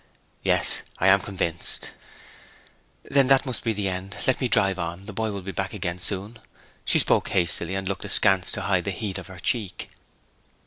[0.41, 1.91] 'Yes; I am convinced.'
[3.03, 4.17] 'Then that must be the end.
[4.25, 6.39] Let me drive on; the boy will be back again soon.'
[6.83, 9.91] She spoke hastily, and looked askance to hide the heat of her cheek.